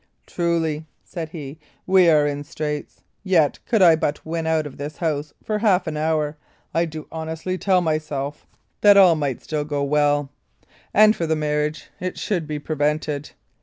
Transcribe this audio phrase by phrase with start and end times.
[0.25, 3.03] "Truly," said he, "we are in straits.
[3.23, 6.37] Yet, could I but win out of this house for half an hour,
[6.73, 8.47] I do honestly tell myself
[8.81, 10.31] that all might still go well;
[10.91, 13.29] and for the marriage, it should be prevented."